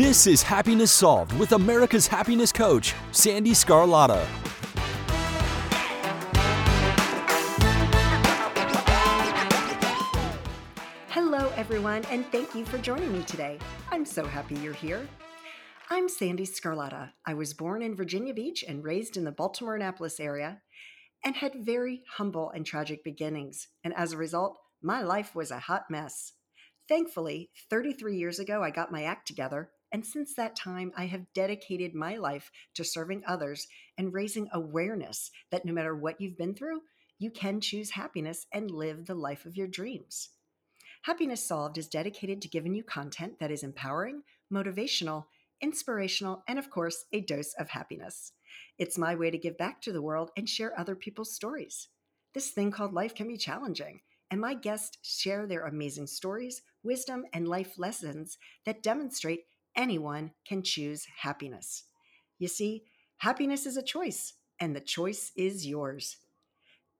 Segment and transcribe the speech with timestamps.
[0.00, 4.24] This is Happiness Solved with America's happiness coach, Sandee Sgarlata.
[11.10, 13.58] Hello, everyone, and thank you for joining me today.
[13.90, 15.06] I'm so happy you're here.
[15.90, 17.10] I'm Sandee Sgarlata.
[17.26, 20.62] I was born in Virginia Beach and raised in the Baltimore Annapolis area
[21.26, 23.68] and had very humble and tragic beginnings.
[23.84, 26.32] And as a result, my life was a hot mess.
[26.88, 29.68] Thankfully, 33 years ago, I got my act together.
[29.92, 33.66] And since that time, I have dedicated my life to serving others
[33.98, 36.82] and raising awareness that no matter what you've been through,
[37.18, 40.30] you can choose happiness and live the life of your dreams.
[41.02, 44.22] Happiness Solved is dedicated to giving you content that is empowering,
[44.52, 45.24] motivational,
[45.60, 48.32] inspirational, and of course, a dose of happiness.
[48.78, 51.88] It's my way to give back to the world and share other people's stories.
[52.32, 57.24] This thing called life can be challenging, and my guests share their amazing stories, wisdom,
[57.32, 59.44] and life lessons that demonstrate
[59.80, 61.84] anyone can choose happiness.
[62.38, 62.84] You see,
[63.16, 66.18] happiness is a choice, and the choice is yours.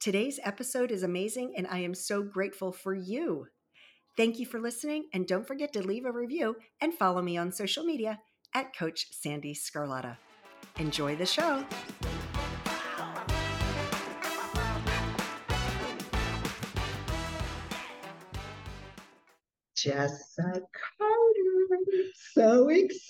[0.01, 3.49] Today's episode is amazing, and I am so grateful for you.
[4.17, 7.53] Thank you for listening, and don't forget to leave a review and follow me on
[7.53, 8.19] social media
[8.55, 10.17] at Coach Sandee Sgarlata.
[10.79, 11.63] Enjoy the show.
[19.77, 21.20] Jessica
[22.35, 23.01] So excited.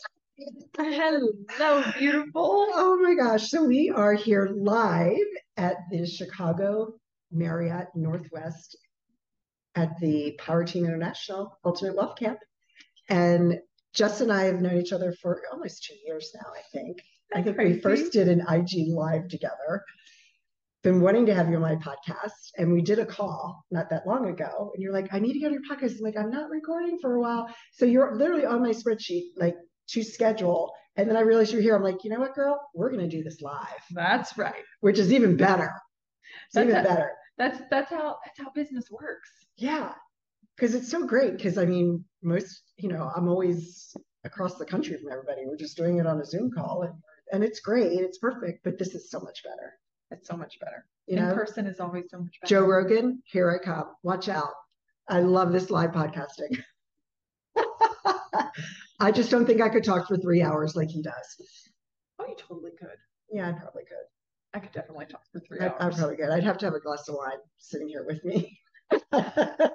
[0.77, 2.67] Hello, beautiful.
[2.75, 3.50] Oh my gosh.
[3.50, 5.17] So we are here live
[5.56, 6.94] at the Chicago
[7.30, 8.77] Marriott Northwest
[9.75, 12.39] at the Power Team International Ultimate Love Camp.
[13.08, 13.61] And
[13.92, 16.98] Jess and I have known each other for almost two years now, I think.
[17.34, 19.84] I think we first did an IG live together.
[20.83, 24.06] Been wanting to have you on my podcast, and we did a call not that
[24.06, 24.70] long ago.
[24.73, 25.98] And you're like, I need to get on your podcast.
[25.98, 27.48] I'm like, I'm not recording for a while.
[27.73, 29.57] So you're literally on my spreadsheet, like
[29.91, 30.73] to schedule.
[30.96, 31.77] And then I realized you're here.
[31.77, 32.58] I'm like, you know what, girl?
[32.74, 33.83] We're gonna do this live.
[33.91, 34.64] That's right.
[34.80, 35.70] Which is even better.
[36.46, 37.11] It's That's even a- better.
[37.36, 39.30] That's that's how that's how business works.
[39.57, 39.92] Yeah.
[40.57, 41.36] Because it's so great.
[41.36, 45.42] Because I mean, most, you know, I'm always across the country from everybody.
[45.47, 46.95] We're just doing it on a Zoom call and
[47.33, 47.92] and it's great.
[47.92, 49.73] It's perfect, but this is so much better.
[50.11, 50.85] It's so much better.
[51.07, 52.48] You In know, person is always so much better.
[52.48, 53.87] Joe Rogan, here I come.
[54.03, 54.53] Watch out.
[55.09, 56.63] I love this live podcasting.
[59.01, 61.15] I just don't think I could talk for three hours like he does.
[62.19, 62.89] Oh, you totally could.
[63.33, 63.97] Yeah, I probably could.
[64.53, 65.77] I could definitely talk for three I, hours.
[65.81, 66.31] I probably could.
[66.31, 68.59] I'd have to have a glass of wine sitting here with me.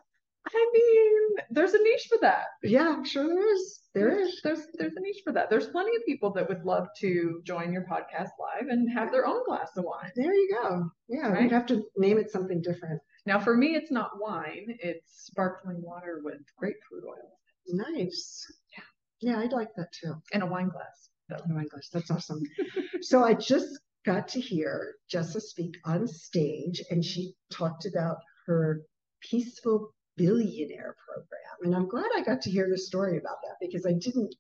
[0.56, 2.46] I mean, there's a niche for that.
[2.64, 3.80] yeah, sure there is.
[3.94, 4.40] There is.
[4.44, 5.50] There's there's a niche for that.
[5.50, 9.26] There's plenty of people that would love to join your podcast live and have their
[9.26, 10.12] own glass of wine.
[10.16, 10.90] There you go.
[11.08, 11.44] Yeah, Right?
[11.44, 13.02] we'd have to name it something different.
[13.26, 14.68] Now, for me, it's not wine.
[14.80, 18.46] It's sparkling water with grapefruit oil Nice.
[18.78, 18.84] Yeah,
[19.32, 20.14] Yeah, I'd like that too.
[20.34, 21.10] And a wine glass.
[21.32, 22.42] Oh my gosh, that's awesome.
[23.02, 28.82] so I just got to hear Jessa speak on stage, and she talked about her
[29.22, 31.58] peaceful billionaire program.
[31.64, 34.34] And I'm glad I got to hear the story about that because I didn't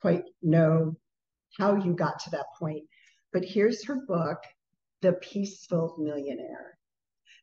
[0.00, 0.96] quite know
[1.58, 2.84] how you got to that point.
[3.32, 4.38] But here's her book,
[5.02, 6.78] The Peaceful Millionaire.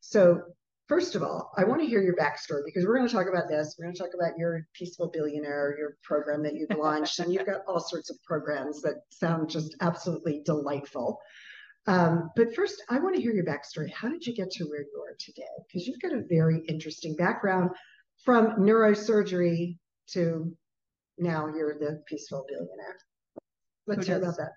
[0.02, 0.42] So
[0.88, 3.50] First of all, I want to hear your backstory because we're going to talk about
[3.50, 3.76] this.
[3.78, 7.48] We're going to talk about your Peaceful Billionaire, your program that you've launched, and you've
[7.48, 11.20] got all sorts of programs that sound just absolutely delightful.
[11.88, 13.92] Um, but first, I want to hear your backstory.
[13.92, 15.44] How did you get to where you are today?
[15.68, 17.70] Because you've got a very interesting background
[18.24, 19.78] from neurosurgery
[20.14, 20.56] to
[21.18, 22.98] now you're the Peaceful Billionaire.
[23.88, 24.52] Let's hear about that.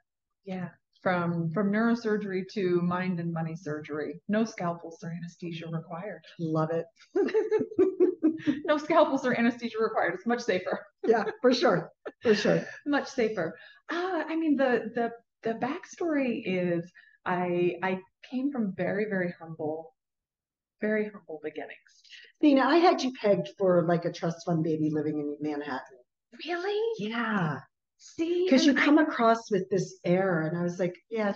[0.45, 0.69] Yeah.
[1.03, 4.21] From from neurosurgery to mind and money surgery.
[4.29, 6.23] No scalpels or anesthesia required.
[6.41, 6.87] Love it.
[8.65, 10.15] no scalpels or anesthesia required.
[10.15, 10.85] It's much safer.
[11.07, 11.91] yeah, for sure.
[12.23, 12.65] For sure.
[12.87, 13.57] Much safer.
[13.91, 15.13] Uh, I mean the the
[15.45, 16.91] the backstory is
[17.29, 18.01] I I
[18.31, 19.95] came from very, very humble,
[20.81, 21.93] very humble beginnings.
[22.41, 25.99] Dina, I had you pegged for like a trust fund baby living in Manhattan.
[26.47, 26.81] Really?
[26.99, 27.59] Yeah.
[27.99, 31.35] See, Because you and I- come across with this air, and I was like, yeah,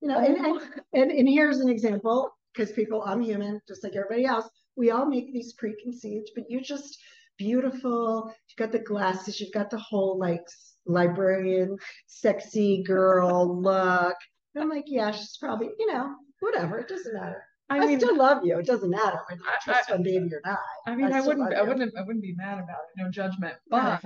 [0.00, 0.24] you know, Oh.
[0.24, 0.60] and, and, oh.
[0.92, 4.48] and, and here's an example because people, I'm human, just like everybody else.
[4.76, 6.98] We all make these preconceived, but you're just
[7.38, 8.26] beautiful.
[8.48, 10.44] You've got the glasses, you've got the whole like
[10.86, 11.76] librarian,
[12.06, 14.16] sexy girl look.
[14.54, 16.78] And I'm like, yeah, she's probably, you know, whatever.
[16.78, 17.42] It doesn't matter.
[17.70, 18.58] I, I mean, still love you.
[18.58, 20.58] It doesn't matter whether you're a I- trust fund baby or not.
[20.86, 23.02] I mean, I I, wouldn't, I wouldn't, I wouldn't be mad about it.
[23.02, 23.54] No judgment.
[23.68, 24.04] But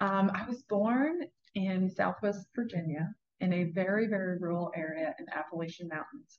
[0.00, 1.20] um, I was born
[1.54, 3.08] in Southwest Virginia
[3.40, 6.36] in a very, very rural area in Appalachian Mountains.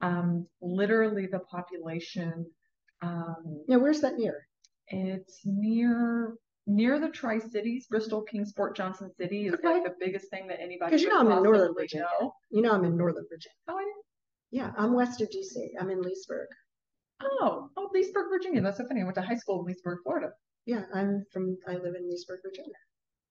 [0.00, 2.46] Um, literally, the population.
[3.02, 4.46] Um, Now, where's that near?
[4.90, 6.34] it's near
[6.68, 10.90] near the Tri Cities, Bristol, Kingsport, Johnson City is like the biggest thing that anybody.
[10.90, 12.06] Because you know I'm in Northern Virginia.
[12.20, 12.32] know.
[12.50, 13.54] You know I'm in Northern Virginia.
[13.68, 13.80] Oh.
[14.50, 15.70] Yeah, I'm west of DC.
[15.80, 16.48] I'm in Leesburg.
[17.22, 18.60] Oh, oh, Leesburg, Virginia.
[18.60, 19.00] That's so funny.
[19.00, 20.30] I went to high school in Leesburg, Florida.
[20.66, 21.56] Yeah, I'm from.
[21.66, 22.74] I live in Leesburg, Virginia.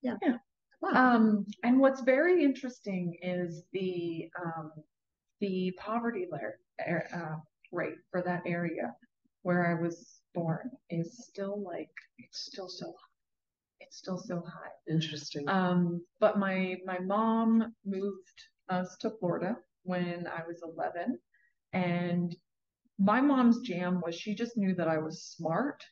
[0.02, 0.16] Yeah.
[0.22, 0.38] Yeah.
[0.82, 1.16] Wow.
[1.16, 4.72] Um, and what's very interesting is the um,
[5.40, 7.36] the poverty layer, er, uh,
[7.72, 8.94] rate for that area
[9.44, 13.07] where I was born is still like it's still so high.
[13.80, 14.72] It's still so high.
[14.90, 15.48] Interesting.
[15.48, 21.20] Um, but my my mom moved us to Florida when I was 11,
[21.74, 22.36] and
[23.00, 25.84] my mom's jam was she just knew that I was smart,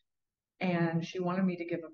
[0.59, 1.89] and she wanted me to give a,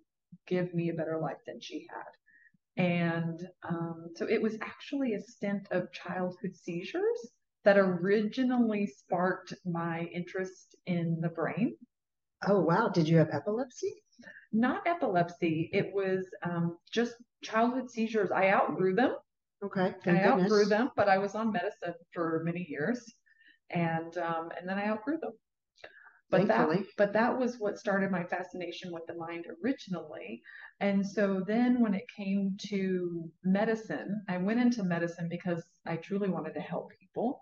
[0.47, 2.83] give me a better life than she had.
[2.83, 7.31] And um, so it was actually a stint of childhood seizures
[7.63, 11.75] that originally sparked my interest in the brain.
[12.47, 12.87] oh wow.
[12.89, 14.03] Did you have epilepsy?
[14.53, 17.13] Not epilepsy, it was um, just
[17.43, 18.31] childhood seizures.
[18.31, 19.15] I outgrew them.
[19.63, 19.93] Okay.
[20.03, 23.03] Thank I outgrew them, but I was on medicine for many years,
[23.69, 25.31] and um, and then I outgrew them.
[26.31, 26.87] But that Thankfully.
[26.97, 30.41] but that was what started my fascination with the mind originally.
[30.79, 36.29] And so then when it came to medicine, I went into medicine because I truly
[36.29, 37.41] wanted to help people.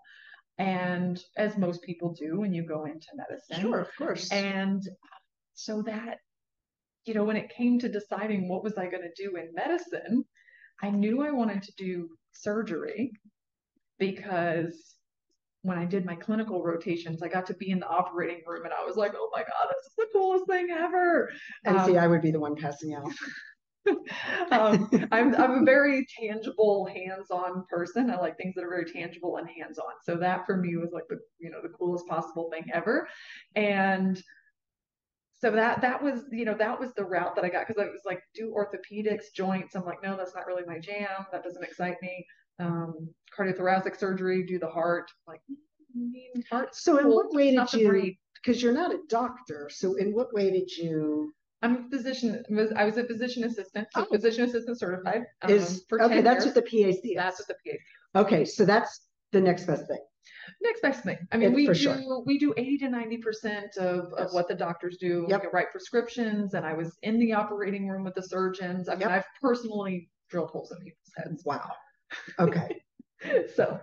[0.58, 3.60] And as most people do when you go into medicine.
[3.60, 4.30] Sure, of course.
[4.30, 4.82] And
[5.54, 6.18] so that,
[7.04, 10.24] you know, when it came to deciding what was I going to do in medicine,
[10.82, 13.12] I knew I wanted to do surgery
[13.98, 14.96] because
[15.62, 18.72] when I did my clinical rotations, I got to be in the operating room and
[18.72, 21.30] I was like, oh my God, this is the coolest thing ever.
[21.64, 23.12] and um, see, I would be the one passing out.
[24.50, 28.10] um, I'm, I'm a very tangible, hands-on person.
[28.10, 29.92] I like things that are very tangible and hands-on.
[30.04, 33.08] So that for me was like the, you know, the coolest possible thing ever.
[33.54, 34.22] And
[35.40, 37.86] so that that was, you know, that was the route that I got because I
[37.90, 39.74] was like, do orthopedics, joints.
[39.74, 41.26] I'm like, no, that's not really my jam.
[41.32, 42.26] That doesn't excite me.
[42.58, 45.10] Um, cardiothoracic surgery, do the heart.
[45.26, 45.40] Like,
[45.96, 46.74] I heart.
[46.76, 48.14] So in what way did you?
[48.34, 49.70] Because you're not a doctor.
[49.72, 51.32] So in what way did you?
[51.62, 52.42] I'm a physician.
[52.50, 54.04] Was I was a physician assistant, so Oh.
[54.14, 55.24] physician assistant certified.
[55.42, 56.20] Um, Is okay.
[56.22, 56.54] That's years.
[56.54, 57.16] what the PA-C is.
[57.16, 57.78] That's what the PhD.
[58.14, 60.00] Okay, so that's the next best thing.
[60.62, 61.18] Next best thing.
[61.32, 62.22] I mean, Yeah, we for do sure.
[62.24, 64.32] we do eighty to ninety percent of, of Yes.
[64.34, 65.26] what the doctors do.
[65.28, 65.40] Yep.
[65.40, 68.88] We can write prescriptions, and I was in the operating room with the surgeons.
[68.88, 69.10] I mean, Yep.
[69.10, 71.42] I've personally drilled holes in people's heads.
[71.44, 71.70] Wow.
[72.38, 72.82] Okay.
[73.54, 73.78] So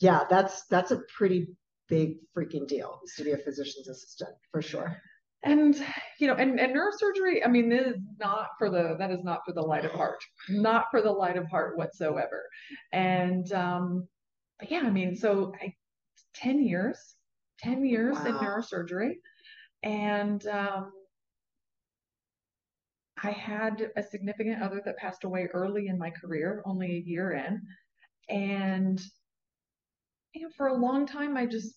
[0.00, 1.48] yeah, that's that's a pretty
[1.88, 3.00] big freaking deal.
[3.04, 5.00] Is to be a physician's assistant for sure.
[5.42, 5.74] and
[6.20, 9.40] you know, and, and neurosurgery, I mean, this is not for the that is not
[9.46, 10.22] for the light of heart.
[10.50, 12.42] Not for the light of heart whatsoever.
[12.92, 14.06] And um
[14.68, 15.72] yeah, I mean, so I
[16.34, 16.98] 10 years,
[17.60, 19.14] 10 years in neurosurgery.
[19.82, 20.92] And um
[23.22, 27.32] I had a significant other that passed away early in my career, only a year
[27.32, 27.62] in.
[28.28, 29.00] And
[30.34, 31.76] you know, for a long time I just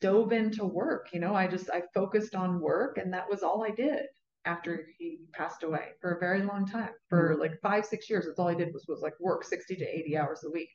[0.00, 1.08] dove into work.
[1.12, 4.06] You know, I just I focused on work and that was all I did
[4.44, 6.90] after he passed away for a very long time.
[7.08, 9.84] For like five, six years, that's all I did was was like work 60 to
[9.84, 10.68] 80 hours a week.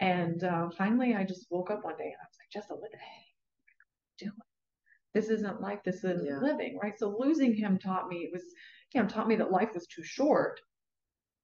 [0.00, 2.90] And uh, finally I just woke up one day and I was like, Jessa, what
[2.90, 4.36] the heck are you doing?
[5.14, 6.38] This isn't life, this isn't Yeah.
[6.40, 6.98] living, right?
[6.98, 8.44] So losing him taught me it was,
[8.94, 10.60] you know, taught me that life was too short.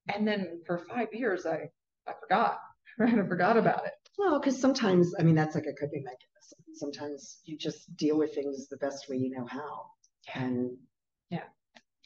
[0.07, 1.69] And then for five years I
[2.07, 2.59] I forgot,
[2.97, 3.13] right?
[3.19, 3.93] I forgot about it.
[4.17, 6.59] Well, because sometimes I mean that's like a coping mechanism.
[6.73, 9.87] Sometimes you just deal with things the best way you know how,
[10.35, 10.77] and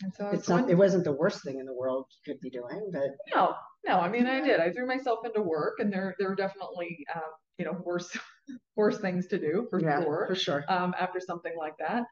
[0.03, 0.69] And so it's not.
[0.69, 3.55] It wasn't the worst thing in the world you could be doing, but No,
[3.85, 3.99] no.
[3.99, 4.59] I mean, I did.
[4.59, 8.17] I threw myself into work, and there there were definitely um, you know worse
[8.75, 10.25] worse things to do for yeah, sure.
[10.27, 10.65] for sure.
[10.67, 12.03] Um, after something like that,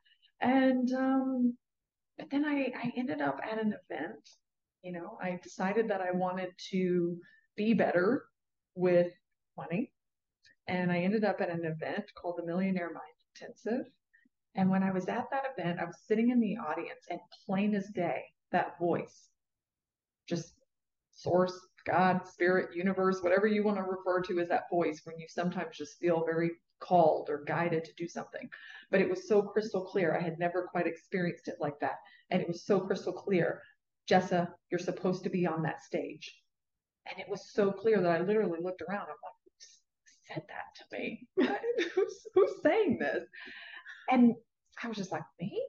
[0.41, 1.58] and um,
[2.17, 4.29] but then I I ended up at an event.
[4.84, 7.17] You know, I decided that I wanted to
[7.58, 8.25] be better
[8.75, 9.12] with
[9.58, 9.91] money,
[10.67, 13.03] and I ended up at an event called the Millionaire Mind
[13.36, 13.91] Intensive.
[14.60, 17.74] And when I was at that event, I was sitting in the audience, and plain
[17.74, 19.30] as day, that voice
[20.28, 20.54] just
[21.12, 25.28] source, God, spirit, universe, whatever you want to refer to as that voice when you
[25.30, 26.51] sometimes just feel very
[26.82, 28.50] called or guided to do something.
[28.92, 30.13] But it was so crystal clear.
[30.13, 31.96] I had never quite experienced it like that.
[32.30, 33.62] And it was so crystal clear.
[34.12, 36.38] Jessa, you're supposed to be on that stage.
[37.10, 39.04] And it was so clear that I literally looked around.
[39.04, 41.28] I'm like, who said that to me?
[41.96, 43.24] who's, who's saying this?
[44.12, 44.36] And
[44.83, 45.62] I was just like, me?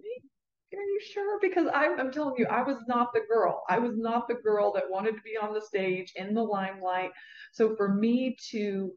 [0.00, 0.10] Me?
[0.78, 1.38] Are you sure?
[1.40, 3.62] Because I'm, I'm telling you, I was not the girl.
[3.68, 7.10] I was not the girl that wanted to be on the stage in the limelight.
[7.52, 8.92] So for me to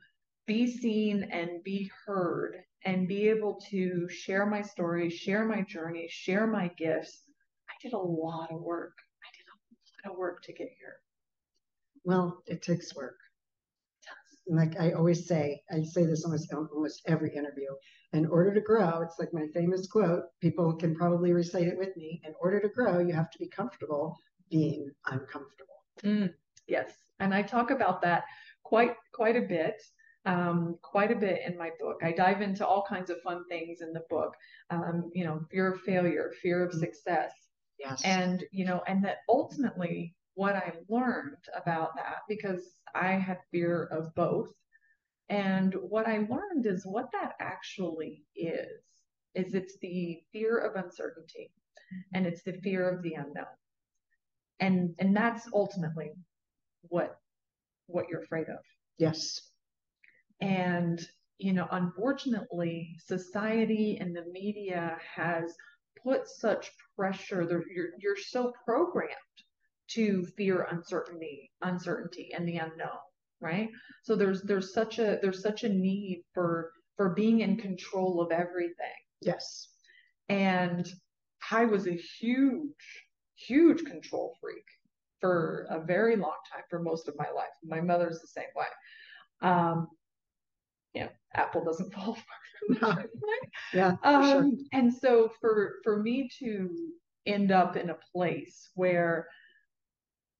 [0.47, 2.55] be seen and be heard
[2.85, 7.23] and be able to share my story, share my journey, share my gifts,
[7.69, 8.93] I did a lot of work.
[9.23, 10.97] I did a lot of work to get here.
[12.03, 13.17] Well, it takes work.
[14.49, 17.67] Like I always say, I say this almost almost every interview.
[18.13, 20.23] In order to grow, it's like my famous quote.
[20.39, 22.21] People can probably recite it with me.
[22.23, 24.17] In order to grow, you have to be comfortable
[24.49, 25.83] being uncomfortable.
[26.03, 26.33] Mm,
[26.67, 28.23] yes, and I talk about that
[28.63, 29.81] quite quite a bit.
[30.25, 32.01] Um, quite a bit in my book.
[32.03, 34.33] I dive into all kinds of fun things in the book.
[34.69, 36.79] Um, you know, fear of failure, fear of mm.
[36.79, 37.31] success,
[37.79, 43.39] yes, and you know, and that ultimately what I learned about that because I had
[43.51, 44.53] fear of both.
[45.29, 48.81] And what I learned is what that actually is
[49.35, 51.51] is it's the fear of uncertainty
[52.13, 53.45] and it's the fear of the unknown.
[54.59, 56.11] And and that's ultimately
[56.83, 57.19] what
[57.87, 58.59] what you're afraid of.
[58.97, 59.41] Yes.
[60.41, 61.05] And
[61.37, 65.55] you know, unfortunately, society and the media has
[66.01, 67.41] put such pressure.
[67.69, 69.13] You're you're so programmed
[69.89, 72.99] to fear uncertainty uncertainty and the unknown
[73.41, 73.69] right?
[74.03, 78.31] So there's there's such a there's such a need for for being in control of
[78.31, 78.97] everything.
[79.21, 79.69] Yes.
[80.29, 80.87] And
[81.51, 84.65] i was a huge huge control freak
[85.21, 87.53] for a very long time for most of my life.
[87.63, 88.65] My mother's the same way.
[89.41, 89.87] Um
[90.93, 92.17] yeah apple doesn't fall
[92.81, 93.09] far right?
[93.73, 94.51] yeah um sure.
[94.73, 96.69] and so for for me to
[97.25, 99.27] end up in a place where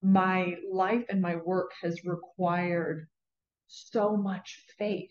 [0.02, 3.08] my life and my work has required
[3.66, 5.10] so much faith.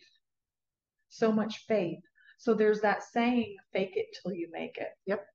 [1.09, 1.99] So much faith.
[2.37, 4.89] So there's that saying, fake it till you make it.
[5.05, 5.25] Yep.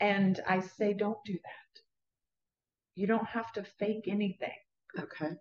[0.00, 1.80] And I say, don't do that.
[2.94, 4.54] You don't have to fake anything.
[4.98, 5.32] Okay.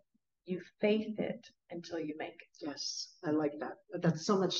[0.46, 2.66] You faith it until you make it.
[2.68, 3.78] Yes, I like that.
[4.02, 4.56] That's so much,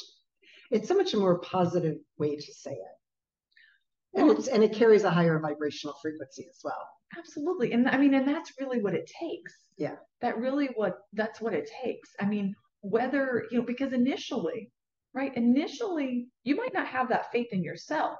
[0.72, 4.20] it's so much a more positive way to say it.
[4.20, 6.88] And, it's, and it carries a higher vibrational frequency as well.
[7.18, 7.72] Absolutely.
[7.72, 9.54] And I mean, and that's really what it takes.
[9.78, 9.96] Yeah.
[10.22, 12.10] That really what that's what it takes.
[12.20, 14.72] I mean, whether, you know, because initially,
[15.14, 18.20] right, initially you might not have that faith in yourself.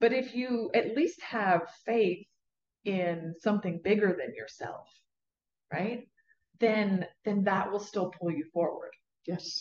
[0.00, 2.26] But if you at least have faith
[2.84, 4.88] in something bigger than yourself,
[5.72, 6.08] right?
[6.60, 8.92] Then then that will still pull you forward.
[9.26, 9.60] Yes.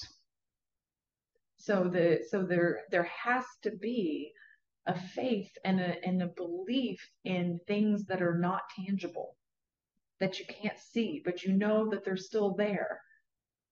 [1.58, 4.32] So the so there there has to be
[4.88, 9.36] a faith and a and a belief in things that are not tangible,
[10.20, 13.02] that you can't see, but you know that they're still there,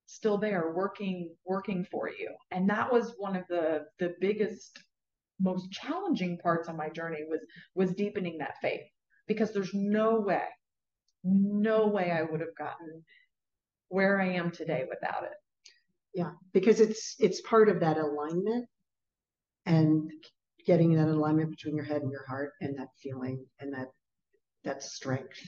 [0.07, 2.29] still there working working for you.
[2.51, 4.79] And that was one of the the biggest
[5.39, 7.41] most challenging parts on my journey was
[7.75, 8.81] was deepening that faith
[9.27, 10.43] because there's no way
[11.24, 13.03] no way I would have gotten
[13.89, 15.31] where I am today without it
[16.13, 18.67] yeah because it's it's part of that alignment
[19.65, 20.10] and
[20.65, 23.89] getting that alignment between your head and your heart and that feeling and that
[24.63, 25.39] that strength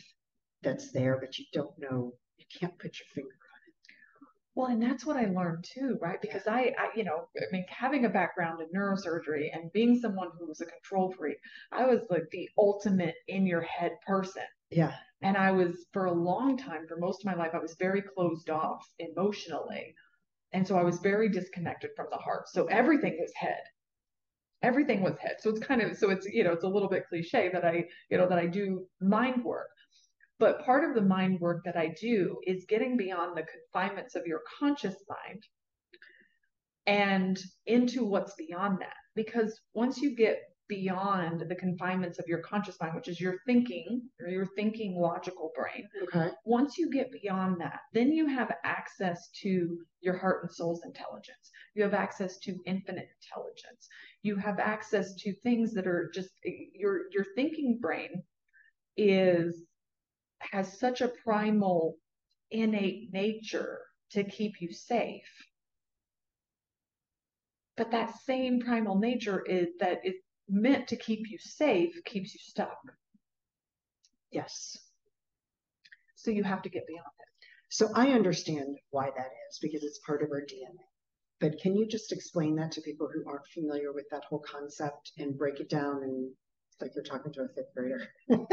[0.63, 3.95] that's there but you don't know you can't put your finger on it.
[4.55, 6.21] Well and that's what i learned too right?
[6.21, 10.29] Because I, I you know i mean having a background in neurosurgery and being someone
[10.37, 11.37] who was a control freak
[11.71, 14.43] i was like the ultimate in your head person.
[14.69, 14.93] Yeah.
[15.21, 18.01] And i was for a long time for most of my life i was very
[18.01, 19.95] closed off emotionally.
[20.53, 22.47] And so I was very disconnected from the heart.
[22.47, 23.59] So everything was head.
[24.63, 25.37] Everything was hit.
[25.39, 27.85] So it's kind of so it's you know it's a little bit cliche that I
[28.09, 29.69] you know that I do mind work.
[30.39, 34.25] But part of the mind work that I do is getting beyond the confinements of
[34.27, 35.43] your conscious mind
[36.85, 38.93] and into what's beyond that.
[39.15, 44.01] Because once you get beyond the confinements of your conscious mind, which is your thinking
[44.19, 45.87] or your thinking logical brain.
[46.03, 46.29] Okay.
[46.45, 51.51] Once you get beyond that, then you have access to your heart and soul's intelligence.
[51.73, 53.87] You have access to infinite intelligence.
[54.27, 56.29] You have access to things that are just
[56.83, 58.23] your your thinking brain
[58.95, 59.63] is
[60.39, 61.97] has such a primal
[62.51, 63.79] innate nature
[64.11, 65.31] to keep you safe
[67.77, 70.15] but that same primal nature is that is
[70.49, 72.77] meant to keep you safe keeps you stuck.
[74.31, 74.77] Yes.
[76.15, 77.47] So you have to get beyond it.
[77.69, 80.86] So I understand why that is because it's part of our DNA.
[81.39, 85.11] But can you just explain that to people who aren't familiar with that whole concept
[85.17, 86.31] and break it down and
[86.71, 88.07] it's like you're talking to a fifth grader?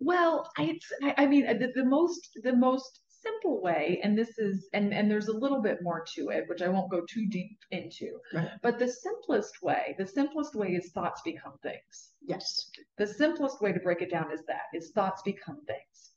[0.00, 0.78] well, I,
[1.16, 5.28] I mean, the, the most the most simple way and this is and and there's
[5.28, 8.50] a little bit more to it which i won't go too deep into right.
[8.62, 13.72] but the simplest way the simplest way is thoughts become things yes the simplest way
[13.72, 16.12] to break it down is that is thoughts become things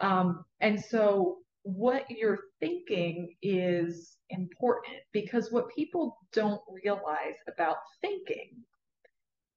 [0.00, 8.50] um, and so what you're thinking is important because what people don't realize about thinking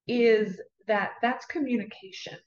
[0.08, 2.38] is that that's communication.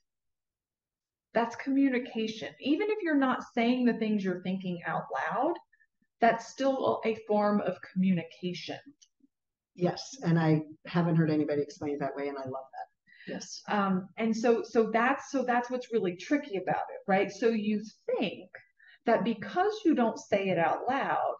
[1.33, 2.49] That's communication.
[2.61, 5.53] Even if you're not saying the things you're thinking out loud,
[6.21, 8.79] that's still a form of communication.
[9.75, 13.33] Yes, and I haven't heard anybody explain it that way, and I love that.
[13.33, 13.61] Yes.
[13.67, 17.31] Um, and so, so that's so that's what's really tricky about it, right?
[17.31, 17.83] So you
[18.17, 18.49] think
[19.07, 21.35] that because you don't say it out loud,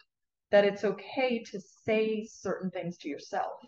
[0.52, 3.60] that it's okay to say certain things to yourself,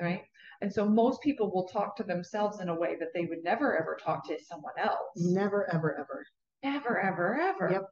[0.00, 0.22] right?
[0.62, 3.78] And so most people will talk to themselves in a way that they would never
[3.78, 5.12] ever talk to someone else.
[5.16, 6.26] Never, ever, ever.
[6.62, 7.70] Never, ever, ever.
[7.72, 7.82] Yep.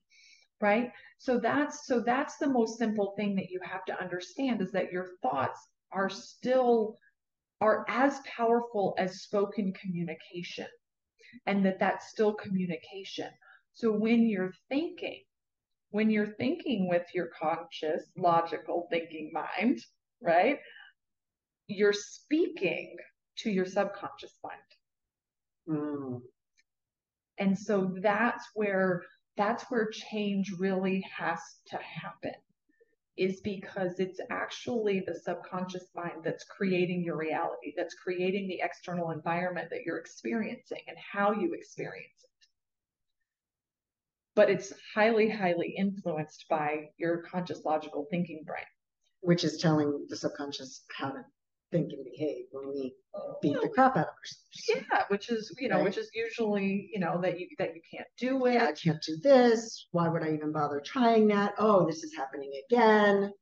[0.60, 0.90] Right.
[1.18, 4.92] So that's so that's the most simple thing that you have to understand is that
[4.92, 5.60] your thoughts
[5.92, 6.96] are still
[7.60, 10.66] are as powerful as spoken communication
[11.46, 13.30] and that that's still communication.
[13.78, 15.22] So when you're thinking,
[15.90, 19.78] when you're thinking with your conscious, logical thinking mind,
[20.20, 20.58] right?
[21.68, 22.96] You're speaking
[23.36, 25.78] to your subconscious mind.
[25.78, 26.22] Mm.
[27.38, 29.04] And so that's where
[29.36, 32.34] that's where change really has to happen
[33.16, 39.12] is because it's actually the subconscious mind that's creating your reality, that's creating the external
[39.12, 42.27] environment that you're experiencing and how you experience it.
[44.38, 48.62] But it's highly, highly influenced by your conscious logical thinking brain.
[49.20, 51.24] Which is telling the subconscious how to
[51.72, 54.86] think and behave when we oh, beat the crap out of ourselves.
[54.92, 55.86] Yeah, which is you know, Right.
[55.86, 58.54] which is usually you know that you that you can't do it.
[58.54, 59.88] Yeah, I can't do this.
[59.90, 61.54] Why would I even bother trying that?
[61.58, 63.32] Oh, this is happening again.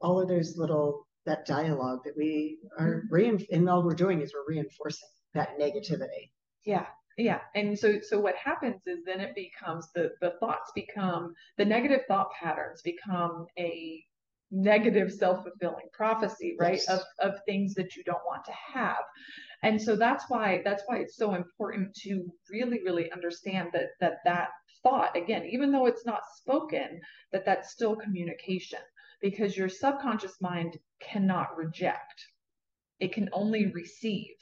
[0.00, 3.14] All of those little that dialogue that we are mm-hmm.
[3.14, 6.30] rein and all we're doing is we're reinforcing that negativity.
[6.64, 6.86] Yeah,
[7.18, 7.40] yeah.
[7.54, 12.02] And so so what happens is then it becomes the the thoughts become the negative
[12.08, 14.02] thought patterns become a
[14.50, 16.82] negative self-fulfilling prophecy, right?
[16.86, 16.88] Yes.
[16.88, 19.02] Of of things that you don't want to have.
[19.62, 24.18] And so that's why that's why it's so important to really really understand that that
[24.24, 24.48] that
[24.82, 27.00] thought again, even though it's not spoken,
[27.32, 28.80] that that's still communication
[29.20, 32.26] because your subconscious mind cannot reject.
[33.00, 34.36] It can only receive,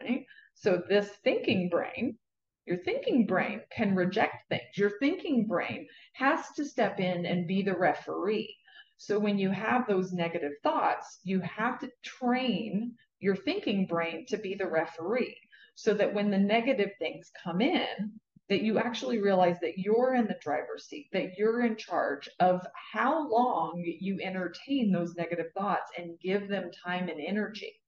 [0.00, 0.24] right?
[0.60, 2.18] So this thinking brain,
[2.66, 4.76] your thinking brain can reject things.
[4.76, 8.56] Your thinking brain has to step in and be the referee.
[8.96, 14.36] So when you have those negative thoughts, you have to train your thinking brain to
[14.36, 15.38] be the referee
[15.76, 18.18] so that when the negative things come in,
[18.48, 22.66] that you actually realize that you're in the driver's seat, that you're in charge of
[22.92, 27.80] how long you entertain those negative thoughts and give them time and energy.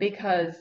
[0.00, 0.56] Because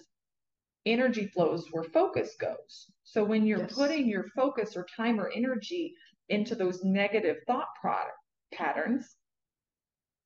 [0.86, 2.92] energy flows where focus goes.
[3.04, 3.76] So when you're Yes.
[3.76, 5.96] putting your focus or time or energy
[6.30, 8.18] into those negative thought product
[8.54, 9.18] patterns,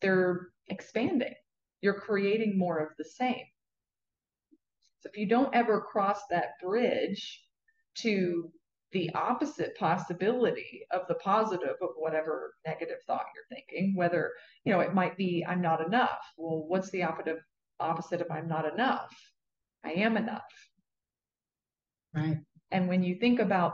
[0.01, 1.35] they're expanding.
[1.81, 3.45] You're creating more of the same.
[4.99, 7.47] So if you don't ever cross that bridge
[7.95, 8.51] to
[8.91, 14.31] the opposite possibility of the positive of whatever negative thought you're thinking, whether,
[14.63, 16.21] you know, it might be I'm not enough.
[16.37, 17.39] Well, what's the opposite
[17.79, 19.13] opposite of I'm not enough?
[19.85, 20.43] I am enough.
[22.13, 22.39] Right.
[22.71, 23.73] And when you think about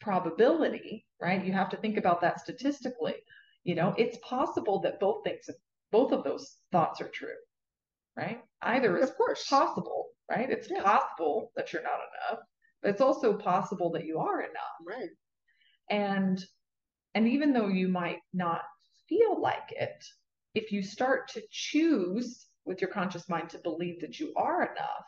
[0.00, 3.16] probability, right, you have to think about that statistically.
[3.64, 5.48] You know, it's possible that both things,
[5.90, 7.36] both of those thoughts are true,
[8.16, 8.42] right?
[8.62, 9.48] Either is Of course.
[9.48, 10.50] possible, right?
[10.50, 10.82] It's Yeah.
[10.82, 12.44] possible that you're not enough,
[12.82, 14.76] but it's also possible that you are enough.
[14.86, 15.10] Right.
[15.90, 16.42] And
[17.14, 18.62] and even though you might not
[19.08, 20.04] feel like it,
[20.54, 25.06] if you start to choose with your conscious mind to believe that you are enough,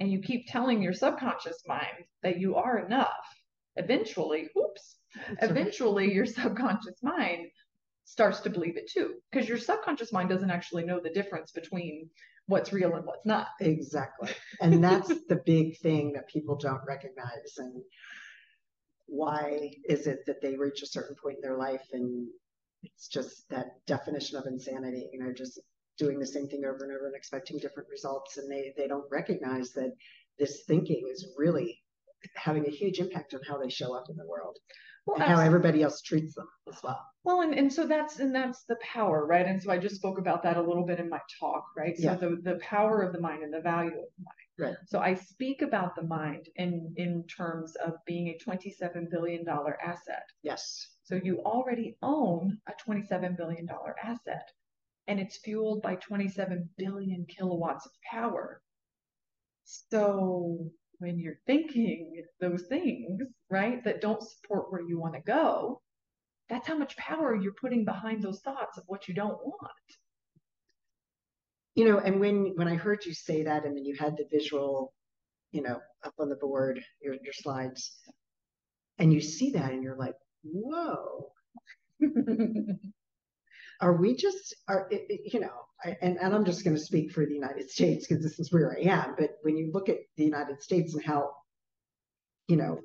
[0.00, 3.26] and you keep telling your subconscious mind that you are enough,
[3.76, 5.50] eventually, That's right.
[5.50, 7.46] eventually your subconscious mind
[8.04, 12.08] starts to believe it too because your subconscious mind doesn't actually know the difference between
[12.46, 14.30] what's real and what's not Exactly.
[14.60, 17.54] And that's the big thing that people don't recognize.
[17.56, 17.82] And
[19.06, 22.26] why is it that they reach a certain point in their life and
[22.82, 25.58] it's just that definition of insanity, you know, just
[25.98, 28.36] doing the same thing over and over and expecting different results.
[28.36, 29.92] And they, they don't recognize that
[30.38, 31.78] this thinking is really
[32.36, 34.56] having a huge impact on how they show up in the world
[35.06, 36.98] well, and how everybody else treats them as well.
[37.22, 40.18] well and, and so that's and that's the power right and so i just spoke
[40.18, 42.14] about that a little bit in my talk right so Yeah.
[42.14, 44.74] the, the power of the mind and the value of the mind Right.
[44.86, 49.76] so i speak about the mind in in terms of being a 27 billion dollar
[49.84, 50.88] asset Yes.
[51.02, 53.68] So you already own a $27 billion
[54.02, 54.48] asset
[55.08, 58.60] and it's fueled by 27 billion kilowatts of power.
[59.64, 65.82] So when you're thinking those things, right, that don't support where you want to go,
[66.48, 69.72] that's how much power you're putting behind those thoughts of what you don't want.
[71.74, 74.26] you know, and when when I heard you say that, and then you had the
[74.30, 74.92] visual,
[75.52, 77.96] you know, up on the board, your your slides,
[78.98, 80.14] and you see that, and you're like,
[80.44, 81.32] whoa.
[83.80, 85.52] are we just are you know
[85.84, 88.52] I, and, and i'm just going to speak for the united states because this is
[88.52, 91.32] where i am but when you look at the united states and how
[92.48, 92.80] you know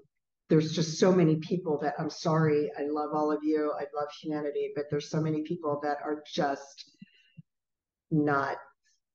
[0.50, 4.10] there's just so many people that i'm sorry i love all of you i love
[4.22, 6.92] humanity but there's so many people that are just
[8.12, 8.58] not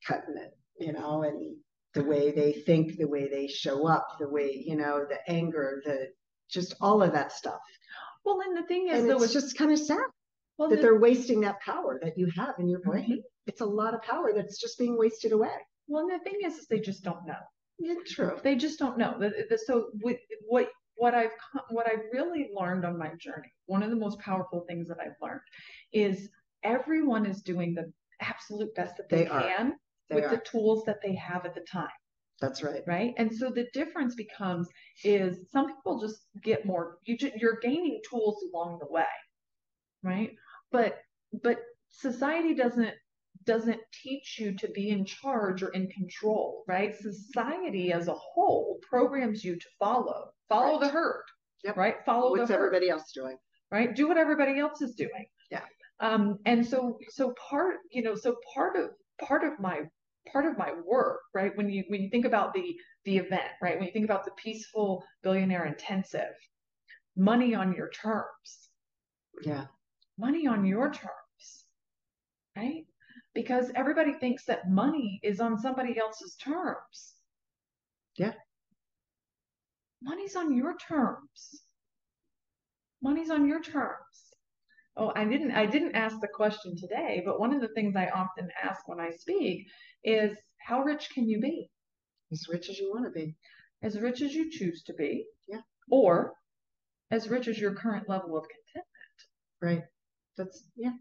[0.06, 1.56] cutting it you know and
[1.94, 5.82] the way they think the way they show up the way you know the anger
[5.84, 6.08] the
[6.50, 7.60] just all of that stuff.
[8.24, 10.06] Well and the thing is and though it's just kind of sad
[10.58, 13.18] well, that the, they're wasting that power that you have in your brain.
[13.18, 13.22] Mhm.
[13.46, 15.50] It's a lot of power that's just being wasted away.
[15.88, 17.40] well, and the thing is, is they just don't know.
[17.78, 18.38] Yeah, true.
[18.42, 19.18] They just don't know.
[19.66, 21.32] So with, what what I've
[21.70, 25.16] what I've really learned on my journey, one of the most powerful things that I've
[25.20, 25.40] learned
[25.92, 26.30] is
[26.62, 29.74] everyone is doing the absolute best that they, They can
[30.08, 30.30] They with are.
[30.36, 31.88] the tools that they have at the time.
[32.40, 32.82] That's right.
[32.86, 34.68] right and so the difference becomes
[35.04, 39.04] is some people just get more you ju- you're gaining tools along the way
[40.02, 40.32] right
[40.74, 40.98] but
[41.44, 41.58] but
[41.88, 42.92] society doesn't
[43.44, 48.78] doesn't teach you to be in charge or in control right society as a whole
[48.90, 50.80] programs you to follow follow Right.
[50.80, 51.24] the herd
[51.64, 51.76] Yep.
[51.76, 53.36] right follow What's the herd everybody else doing?
[53.70, 55.64] right do what everybody else is doing Yeah.
[56.00, 58.90] um and so so part you know so part of
[59.28, 59.82] part of my
[60.32, 63.76] part of my work right when you when you think about the the event right
[63.78, 66.34] when you think about the peaceful billionaire intensive
[67.16, 68.70] money on your terms
[69.44, 69.66] Yeah.
[70.18, 71.64] Money on your terms
[72.56, 72.84] right
[73.34, 77.14] because everybody thinks that money is on somebody else's terms
[78.16, 78.32] Yeah.
[80.02, 81.62] money's on your terms
[83.02, 84.34] money's on your terms
[84.96, 88.06] oh i didn't i didn't ask the question today but one of the things i
[88.08, 89.66] often ask when i speak
[90.04, 91.68] is how rich can you be
[92.32, 93.34] As rich as you want to be.
[93.82, 95.60] as rich as you choose to be Yeah.
[95.90, 96.34] or
[97.10, 98.88] as rich as your current level of contentment.
[99.60, 99.84] Right.
[100.36, 100.92] That's yeah.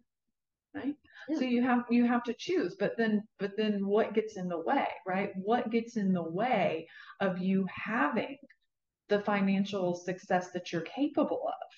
[0.75, 0.95] right
[1.29, 1.37] Yeah.
[1.39, 4.59] so you have you have to choose but then but then what gets in the
[4.59, 6.87] way right what gets in the way
[7.19, 8.37] of you having
[9.09, 11.69] the financial success that you're capable of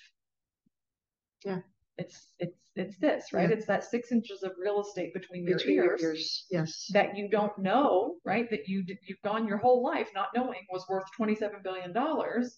[1.50, 1.60] Yeah.
[1.98, 3.56] it's it's it's this right Yeah.
[3.56, 6.46] it's that six inches of real estate between your Between ears your ears.
[6.52, 6.88] Yes.
[6.94, 10.86] that you don't know right that you you've gone your whole life not knowing was
[10.89, 12.58] worth 27 billion dollars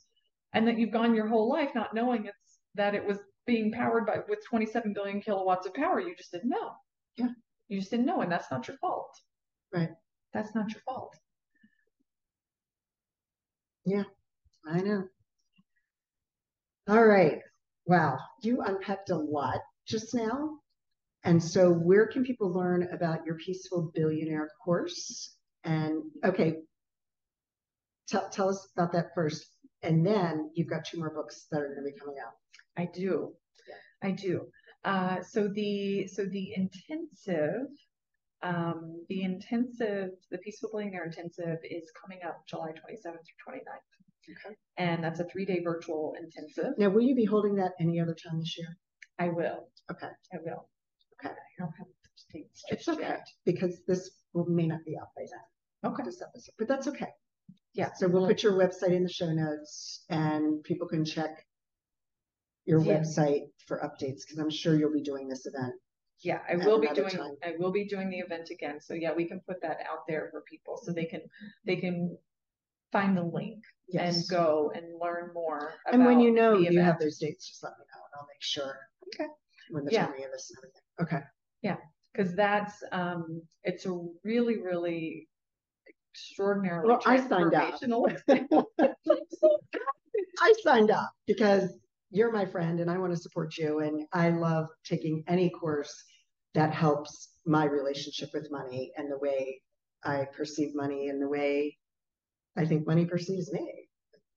[0.54, 4.06] and that you've gone your whole life not knowing it's that it was being powered
[4.06, 6.72] by with 27 billion kilowatts of power you just didn't know
[7.18, 7.30] Yeah.
[7.70, 9.10] you just didn't know and that's not your fault
[9.74, 9.90] Right.
[10.34, 11.16] that's not your fault
[13.86, 14.04] Yeah,
[14.66, 15.08] I know.
[16.90, 17.40] All right.
[17.86, 18.18] Wow.
[18.42, 20.60] You unpacked a lot just now.
[21.24, 25.38] And so where can people learn about your peaceful billionaire course?
[25.64, 26.58] And okay,
[28.10, 29.46] tell tell us about that first.
[29.84, 32.34] And then you've got two more books that are going to be coming out.
[32.78, 33.34] I do.
[34.04, 34.48] I do.
[34.86, 37.68] Uh, so the so the intensive,
[38.44, 44.36] um, the intensive, the Peaceful Billionaire Intensive is coming up July 27th through 29th.
[44.46, 44.56] Okay.
[44.78, 46.74] And that's a three day virtual intensive.
[46.78, 48.78] Now, will you be holding that any other time this year?
[49.20, 49.70] I will.
[49.92, 50.08] Okay.
[50.34, 50.70] I will.
[51.20, 51.34] Okay.
[51.34, 53.26] I don't have those dates It's okay yet.
[53.46, 55.92] because this will, may not be out by then.
[55.92, 56.04] Okay.
[56.04, 57.08] This episode, but that's okay.
[57.74, 57.90] Yeah.
[57.96, 61.44] So we'll Well- put your website in the show notes and people can check
[62.68, 63.00] your Yeah.
[63.00, 65.74] website for updates because I'm sure you'll be doing this event.
[66.20, 67.38] Yeah, I at will be another doing, time.
[67.44, 68.82] I will be doing the event again.
[68.82, 71.22] So yeah, we can put that out there for people so they can,
[71.66, 72.18] they can
[72.92, 74.28] find the link and Yes.
[74.28, 77.00] go and learn more about And when you know the you have event.
[77.00, 78.90] those dates, just let me know and I'll make sure.
[79.16, 79.28] Okay.
[79.70, 80.08] When the Yeah.
[80.08, 80.82] timing of this and everything.
[81.02, 81.24] Okay.
[81.62, 81.78] Yeah.
[82.14, 83.92] because that's um it's a
[84.24, 85.28] really really
[86.14, 87.80] extraordinarily Well, I signed up.
[87.80, 88.18] transformational
[90.42, 91.78] I signed up because
[92.10, 93.80] you're my friend and I want to support you.
[93.80, 95.94] And I love taking any course
[96.54, 99.62] that helps my relationship with money and the way
[100.04, 101.78] I perceive money and the way
[102.56, 103.90] I think money perceives me.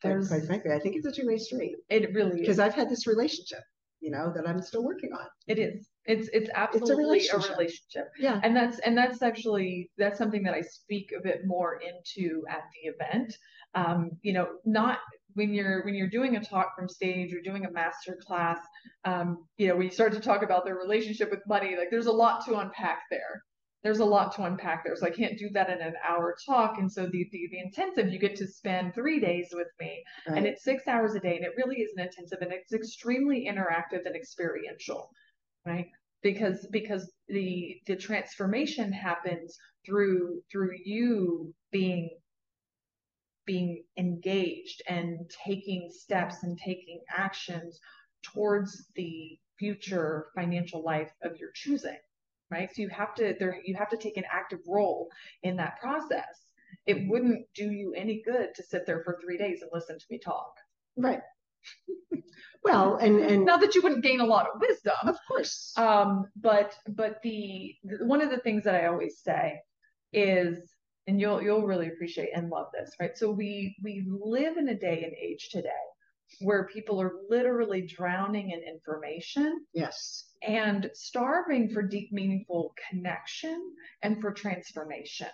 [0.03, 2.75] There's- quite frankly, I think it's a two way street it really is because I've
[2.75, 3.63] had this relationship,
[4.01, 5.27] you know, that I'm still working on.
[5.47, 7.51] it is it's it's absolutely a relationship.
[7.59, 8.09] relationship.
[8.19, 8.41] Yeah.
[8.43, 12.63] and that's and that's actually that's something that i speak a bit more into at
[12.75, 13.37] the event
[13.75, 14.99] um you know not
[15.35, 18.59] when you're when you're doing a talk from stage or doing a master class
[19.05, 22.07] um you know when you start to talk about their relationship with money like there's
[22.07, 23.43] a lot to unpack there.
[23.83, 26.77] There's a lot to unpack there so i can't do that in an hour talk
[26.79, 30.47] and so the the, the intensive you get to spend three days with me and
[30.47, 34.05] it's six hours a day and it really is an intensive and it's extremely interactive
[34.05, 35.09] and experiential
[35.67, 35.87] right?
[36.23, 42.11] Because because the the transformation happens through through you being
[43.51, 47.81] being engaged and taking steps and taking actions
[48.23, 51.99] towards the future financial life of your choosing
[52.51, 52.69] right?
[52.75, 55.09] So you have to there you have to take an active role
[55.43, 56.47] in that process.
[56.87, 60.05] It wouldn't do you any good to sit there for three days and listen to
[60.11, 60.53] me talk.
[60.97, 61.21] Right.
[62.63, 64.95] Well and and not that you wouldn't gain a lot of wisdom.
[65.07, 65.73] Of course.
[65.77, 69.61] Um but but the one of the things that i always say
[70.13, 70.73] is
[71.11, 73.19] and you'll you'll really appreciate and love this right?
[73.19, 75.71] So we we live in a day and age today
[76.41, 80.31] where people are literally drowning in information yes.
[80.47, 83.61] and starving for deep meaningful connection
[84.03, 85.27] and for transformation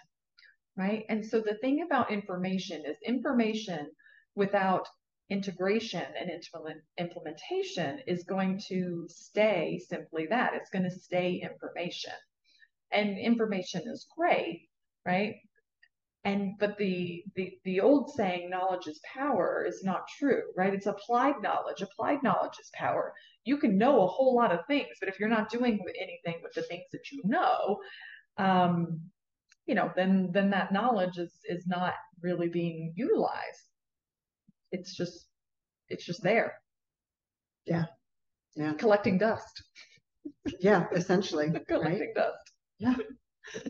[0.78, 1.04] right?
[1.08, 3.90] And so the thing about information is information
[4.34, 4.86] without
[5.30, 10.52] integration and implement, implementation is going to stay simply that.
[10.54, 12.12] It's going to stay information.
[12.92, 14.68] And information is great
[15.06, 15.36] right
[16.26, 20.74] and but the, the the old saying knowledge is power is not true right?
[20.74, 21.80] It's applied knowledge.
[21.82, 23.14] Applied knowledge is power.
[23.44, 26.52] You can know a whole lot of things but if you're not doing anything with
[26.54, 27.78] the things that you know
[28.38, 29.00] um
[29.66, 33.66] you know then then that knowledge is is not really being utilized.
[34.72, 35.26] It's just
[35.88, 36.54] it's just there.
[37.66, 37.84] Yeah.
[38.56, 38.72] Yeah.
[38.74, 39.62] Collecting dust.
[40.60, 42.14] Yeah essentially collecting right?
[42.16, 42.52] dust.
[42.78, 42.96] Yeah.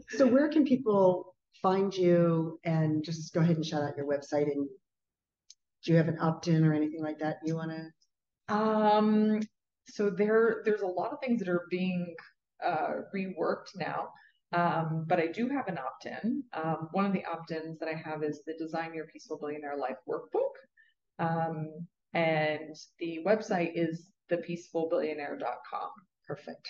[0.08, 4.50] So where can people find you and just go ahead and shout out your website
[4.50, 4.68] and
[5.84, 9.40] do you have an opt-in or anything like that you want to um
[9.88, 12.14] so there there's a lot of things that are being
[12.64, 14.08] uh, reworked now
[14.52, 16.42] um, but I do have an opt-in.
[16.52, 19.98] Um, one of the opt-ins that I have is the Design Your Peaceful Billionaire Life
[20.08, 20.54] Workbook.
[21.18, 25.90] Um, and the website is thepeacefulbillionaire.com.
[26.26, 26.68] Perfect.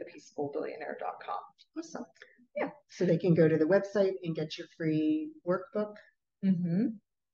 [0.00, 1.38] Thepeacefulbillionaire.com.
[1.78, 2.04] Awesome.
[2.56, 2.70] Yeah.
[2.90, 5.94] So they can go to the website and get your free workbook.
[6.44, 6.86] Mm-hmm.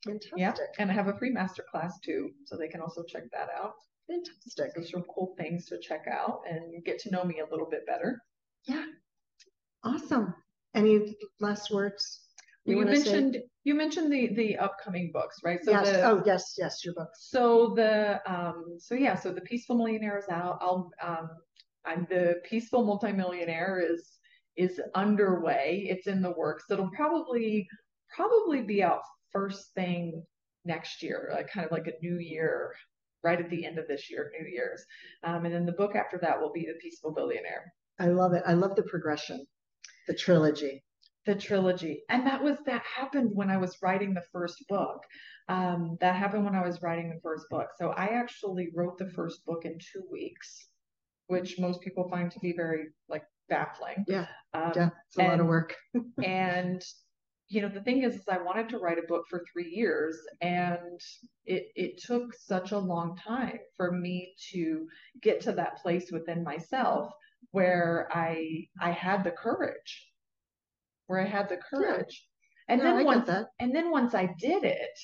[0.04, 0.32] Fantastic.
[0.36, 0.54] Yeah.
[0.78, 3.72] And I have a free masterclass too, so they can also check that out.
[4.08, 4.94] Fantastic.
[4.94, 8.22] Are cool things to check out and get to know me a little bit better.
[8.66, 8.86] Yeah.
[9.84, 10.34] Awesome.
[10.74, 12.22] Any last words?
[12.64, 13.12] You, You wanna say?
[13.12, 15.58] mentioned you mentioned the the upcoming books, right?
[15.62, 15.90] So yes.
[15.90, 17.28] the, oh, yes, yes, your books.
[17.30, 20.58] So the um so yeah, so the Peaceful Millionaire is out.
[20.60, 21.28] I'll um
[21.84, 24.17] I'm the Peaceful Multimillionaire is
[24.58, 25.86] is underway.
[25.88, 26.64] It's in the works.
[26.70, 27.66] It'll probably
[28.14, 30.22] probably be out first thing
[30.64, 32.74] next year, like kind of like a new year,
[33.22, 34.84] right at the end of this year, New Year's.
[35.24, 38.42] Um, and then the book after that will be the Peaceful Billionaire, I love it.
[38.46, 39.46] I love the progression,
[40.08, 40.82] the trilogy.
[41.26, 42.02] the trilogy.
[42.08, 45.00] And that was that happened when I was writing the first book.
[45.48, 47.68] Um, that happened when I was writing the first book.
[47.78, 50.68] So I actually wrote the first book in two weeks,
[51.28, 54.04] which most people find to be very like baffling.
[54.06, 54.26] Yeah.
[54.54, 55.74] Um, Yeah, it's a lot of work.
[56.24, 56.82] and
[57.50, 60.18] you know the thing is, is i wanted to write a book for three years
[60.42, 61.00] and
[61.46, 64.86] it it took such a long time for me to
[65.22, 67.10] get to that place within myself
[67.52, 70.10] where i i had the courage
[71.06, 72.26] where i had the courage
[72.68, 73.46] and No, I then get once that.
[73.60, 74.98] and then once i did it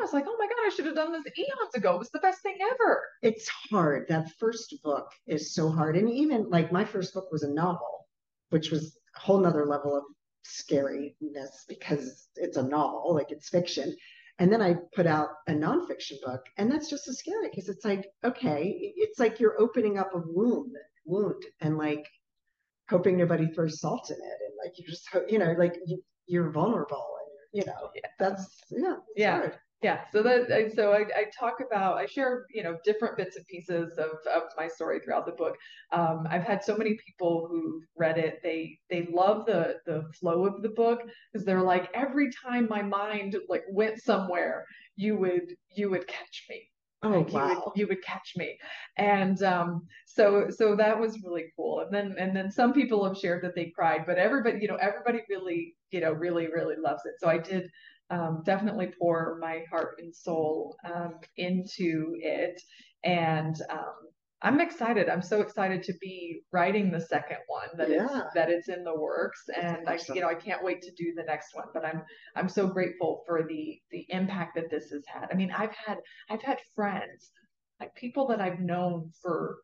[0.00, 2.10] i was like oh my god i should have done this eons ago it was
[2.10, 4.06] the best thing ever It's hard.
[4.08, 5.96] That first book is so hard.
[5.96, 8.08] And even like my first book was a novel,
[8.50, 10.04] which was a whole nother level of
[10.44, 13.94] scariness because it's a novel, like it's fiction.
[14.38, 17.84] And then I put out a nonfiction book, and that's just as scary because it's
[17.84, 20.74] like, okay, it's like you're opening up a wound,
[21.04, 22.04] wound, and like
[22.90, 26.50] hoping nobody throws salt in it, and like you just, you know, like you, you're
[26.50, 28.10] vulnerable, and you know, Yeah.
[28.18, 29.36] that's yeah, it's Yeah.
[29.38, 29.58] hard.
[29.82, 33.36] Yeah so that I- so I, I talk about i share you know different bits
[33.36, 35.56] and pieces of, of my story throughout the book.
[35.92, 40.46] Um, i've had so many people who've read it they they love the the flow
[40.46, 41.00] of the book
[41.32, 44.64] because they're like every time my mind like went somewhere
[44.96, 46.68] you would you would catch me.
[47.04, 48.58] Oh like, you would wow, you would catch me.
[48.96, 51.80] And um so so that was really cool.
[51.80, 54.76] And then and then some people have shared that they cried but everybody you know
[54.76, 57.14] everybody really you know really really loves it.
[57.18, 57.68] So i did
[58.10, 62.60] um, definitely pour my heart and soul um, into it.
[63.04, 63.94] And um,
[64.42, 65.08] i'm excited.
[65.08, 68.94] I'm so excited to be writing the second one that it's that it's in the
[68.94, 69.40] works.
[69.60, 72.02] And i you know i can't wait to do the next one but i'm
[72.36, 75.28] i'm so grateful for the the impact that this has had.
[75.32, 75.98] I mean i've had
[76.30, 77.30] I've had friends,
[77.80, 79.58] like people that I've known for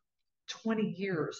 [0.48, 1.38] 20 years.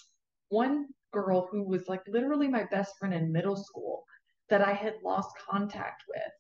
[0.49, 4.05] One girl who was like literally my best friend in middle school
[4.51, 6.33] that I had lost contact with,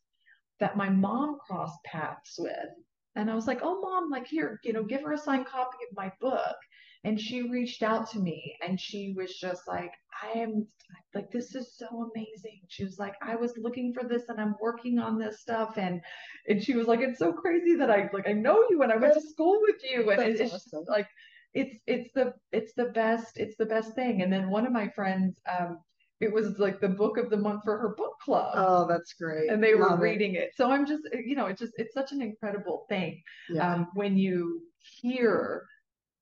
[0.60, 2.70] that my mom crossed paths with.
[3.16, 5.78] And I was like, oh, mom, like here, you know, give her a signed copy
[5.90, 6.56] of my book.
[7.04, 9.92] and she reached out to me and she was just like
[10.22, 10.66] i am
[11.14, 14.54] like this is so amazing she was like i was looking for this and i'm
[14.60, 16.00] working on this stuff and
[16.48, 18.96] and she was like it's so crazy that i like i know you and i
[18.96, 20.80] went to school with you and That's it's awesome.
[20.80, 21.06] just like
[21.54, 24.88] it's it's the it's the best it's the best thing and then one of my
[24.88, 25.78] friends um
[26.20, 29.50] it was like the book of the month for her book club Oh, that's great.
[29.50, 30.02] and they were Love it.
[30.02, 30.50] reading it.
[30.56, 33.74] So I'm just, you know, it's just, it's such an incredible thing Yeah.
[33.74, 34.62] um, when you
[35.00, 35.66] hear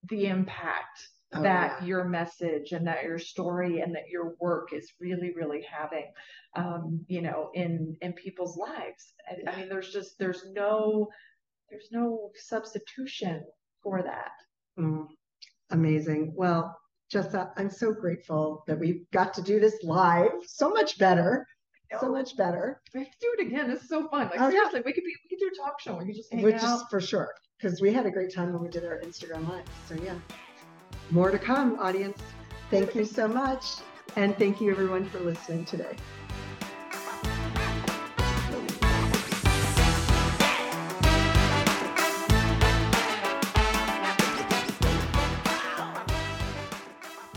[0.08, 1.86] the impact Oh, that yeah.
[1.88, 6.06] your message and that your story and that your work is really, really having,
[6.54, 9.12] um, you know, in in people's lives.
[9.28, 11.08] I, I mean, there's just, there's no,
[11.68, 13.44] there's no substitution
[13.82, 14.30] for that.
[14.78, 15.08] Mm,
[15.70, 16.32] amazing.
[16.36, 16.78] Well,
[17.12, 20.32] Jessa, I'm so grateful that we got to do this live.
[20.46, 21.46] So much better.
[22.00, 22.12] So oh.
[22.12, 22.80] much better.
[22.92, 23.70] We have to do it again.
[23.70, 24.28] It's so fun.
[24.28, 24.50] Like Oh, yeah.
[24.50, 25.96] seriously, we could be, we could do a talk show.
[25.96, 26.80] We could just hang Which out.
[26.80, 27.32] is for sure.
[27.60, 29.64] Because we had a great time when we did our Instagram live.
[29.88, 30.16] So yeah.
[31.10, 32.20] More to come, audience.
[32.70, 33.64] Thank you so much.
[34.16, 35.96] And thank you everyone for listening today.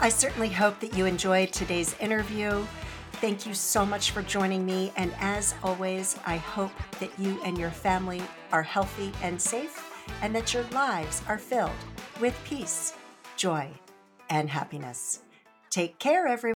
[0.10, 2.65] I certainly hope that you enjoyed today's interview.
[3.22, 4.91] Thank you so much for joining me.
[4.98, 10.36] And as always, I hope that you and your family are healthy and safe and
[10.36, 11.69] that your lives are filled
[12.19, 12.95] with peace,
[13.38, 13.69] joy,
[14.32, 15.19] and happiness.
[15.69, 16.39] Take care, everyone.